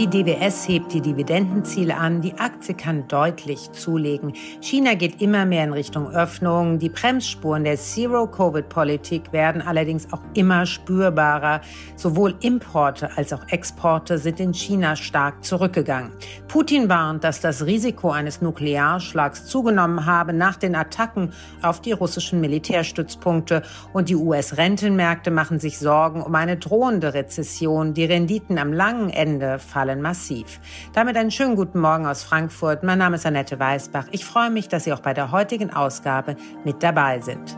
Die 0.00 0.06
DWS 0.06 0.66
hebt 0.66 0.94
die 0.94 1.02
Dividendenziele 1.02 1.94
an, 1.94 2.22
die 2.22 2.32
Aktie 2.38 2.74
kann 2.74 3.06
deutlich 3.06 3.70
zulegen. 3.72 4.32
China 4.62 4.94
geht 4.94 5.20
immer 5.20 5.44
mehr 5.44 5.64
in 5.64 5.74
Richtung 5.74 6.08
Öffnung. 6.08 6.78
Die 6.78 6.88
Bremsspuren 6.88 7.64
der 7.64 7.76
Zero-Covid-Politik 7.76 9.30
werden 9.34 9.60
allerdings 9.60 10.10
auch 10.10 10.22
immer 10.32 10.64
spürbarer. 10.64 11.60
Sowohl 11.96 12.34
Importe 12.40 13.10
als 13.18 13.34
auch 13.34 13.46
Exporte 13.48 14.16
sind 14.16 14.40
in 14.40 14.54
China 14.54 14.96
stark 14.96 15.44
zurückgegangen. 15.44 16.12
Putin 16.48 16.88
warnt, 16.88 17.22
dass 17.22 17.40
das 17.40 17.66
Risiko 17.66 18.10
eines 18.10 18.40
Nuklearschlags 18.40 19.44
zugenommen 19.44 20.06
habe 20.06 20.32
nach 20.32 20.56
den 20.56 20.76
Attacken 20.76 21.34
auf 21.60 21.82
die 21.82 21.92
russischen 21.92 22.40
Militärstützpunkte. 22.40 23.62
Und 23.92 24.08
die 24.08 24.16
US-Rentenmärkte 24.16 25.30
machen 25.30 25.60
sich 25.60 25.78
Sorgen 25.78 26.22
um 26.22 26.34
eine 26.34 26.56
drohende 26.56 27.12
Rezession. 27.12 27.92
Die 27.92 28.04
Renditen 28.04 28.56
am 28.56 28.72
langen 28.72 29.10
Ende 29.20 29.58
fallen 29.58 30.00
massiv. 30.00 30.60
Damit 30.94 31.18
einen 31.18 31.30
schönen 31.30 31.54
guten 31.54 31.78
Morgen 31.78 32.06
aus 32.06 32.22
Frankfurt. 32.22 32.82
Mein 32.82 32.98
Name 32.98 33.16
ist 33.16 33.26
Annette 33.26 33.58
Weißbach. 33.58 34.06
Ich 34.12 34.24
freue 34.24 34.48
mich, 34.48 34.68
dass 34.68 34.84
Sie 34.84 34.94
auch 34.94 35.00
bei 35.00 35.12
der 35.12 35.30
heutigen 35.30 35.70
Ausgabe 35.70 36.36
mit 36.64 36.82
dabei 36.82 37.20
sind. 37.20 37.54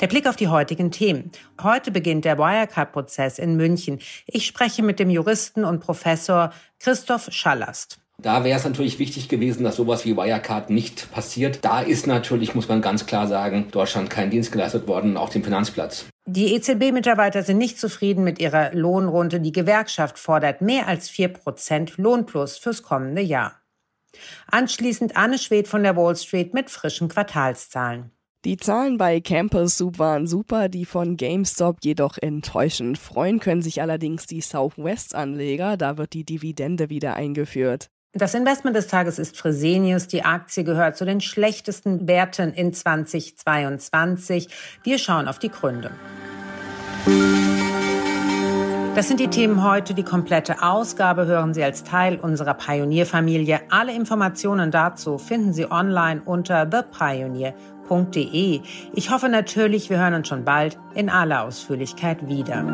Der 0.00 0.08
Blick 0.08 0.26
auf 0.28 0.34
die 0.34 0.48
heutigen 0.48 0.90
Themen. 0.90 1.30
Heute 1.62 1.92
beginnt 1.92 2.24
der 2.24 2.36
Wirecard-Prozess 2.36 3.38
in 3.38 3.56
München. 3.56 4.00
Ich 4.26 4.44
spreche 4.44 4.82
mit 4.82 4.98
dem 4.98 5.08
Juristen 5.08 5.64
und 5.64 5.78
Professor 5.78 6.50
Christoph 6.80 7.28
Schallast. 7.30 7.98
Da 8.20 8.42
wäre 8.42 8.58
es 8.58 8.64
natürlich 8.64 8.98
wichtig 8.98 9.28
gewesen, 9.28 9.62
dass 9.62 9.76
sowas 9.76 10.04
wie 10.04 10.16
Wirecard 10.16 10.68
nicht 10.68 11.12
passiert. 11.12 11.64
Da 11.64 11.80
ist 11.80 12.08
natürlich, 12.08 12.56
muss 12.56 12.68
man 12.68 12.82
ganz 12.82 13.06
klar 13.06 13.28
sagen, 13.28 13.68
Deutschland 13.70 14.10
kein 14.10 14.30
Dienst 14.30 14.50
geleistet 14.50 14.88
worden, 14.88 15.16
auch 15.16 15.28
dem 15.28 15.44
Finanzplatz. 15.44 16.06
Die 16.28 16.54
EZB-Mitarbeiter 16.54 17.44
sind 17.44 17.58
nicht 17.58 17.78
zufrieden 17.78 18.24
mit 18.24 18.40
ihrer 18.40 18.74
Lohnrunde. 18.74 19.38
Die 19.38 19.52
Gewerkschaft 19.52 20.18
fordert 20.18 20.60
mehr 20.60 20.88
als 20.88 21.08
vier 21.08 21.28
Prozent 21.28 21.98
Lohnplus 21.98 22.58
fürs 22.58 22.82
kommende 22.82 23.22
Jahr. 23.22 23.60
Anschließend 24.50 25.16
Anne 25.16 25.38
Schwed 25.38 25.68
von 25.68 25.84
der 25.84 25.96
Wall 25.96 26.16
Street 26.16 26.52
mit 26.52 26.68
frischen 26.68 27.08
Quartalszahlen. 27.08 28.10
Die 28.44 28.56
Zahlen 28.56 28.96
bei 28.98 29.20
Campus 29.20 29.76
Soup 29.76 30.00
waren 30.00 30.26
super, 30.26 30.68
die 30.68 30.84
von 30.84 31.16
GameStop 31.16 31.78
jedoch 31.84 32.18
enttäuschend. 32.18 32.98
Freuen 32.98 33.38
können 33.38 33.62
sich 33.62 33.80
allerdings 33.80 34.26
die 34.26 34.40
Southwest-Anleger, 34.40 35.76
da 35.76 35.96
wird 35.96 36.12
die 36.12 36.24
Dividende 36.24 36.90
wieder 36.90 37.14
eingeführt. 37.14 37.88
Das 38.16 38.32
Investment 38.32 38.74
des 38.74 38.86
Tages 38.86 39.18
ist 39.18 39.36
Fresenius. 39.36 40.06
Die 40.08 40.24
Aktie 40.24 40.64
gehört 40.64 40.96
zu 40.96 41.04
den 41.04 41.20
schlechtesten 41.20 42.08
Werten 42.08 42.54
in 42.54 42.72
2022. 42.72 44.48
Wir 44.82 44.98
schauen 44.98 45.28
auf 45.28 45.38
die 45.38 45.50
Gründe. 45.50 45.90
Das 48.94 49.08
sind 49.08 49.20
die 49.20 49.28
Themen 49.28 49.62
heute. 49.62 49.92
Die 49.92 50.02
komplette 50.02 50.62
Ausgabe 50.62 51.26
hören 51.26 51.52
Sie 51.52 51.62
als 51.62 51.84
Teil 51.84 52.16
unserer 52.16 52.54
Pionierfamilie. 52.54 53.60
Alle 53.68 53.94
Informationen 53.94 54.70
dazu 54.70 55.18
finden 55.18 55.52
Sie 55.52 55.70
online 55.70 56.22
unter 56.24 56.70
thepioneer.de. 56.70 58.62
Ich 58.94 59.10
hoffe 59.10 59.28
natürlich, 59.28 59.90
wir 59.90 59.98
hören 59.98 60.14
uns 60.14 60.28
schon 60.28 60.46
bald 60.46 60.78
in 60.94 61.10
aller 61.10 61.44
Ausführlichkeit 61.44 62.26
wieder. 62.26 62.64